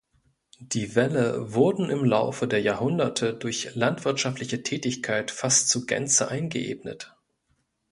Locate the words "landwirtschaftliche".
3.75-4.63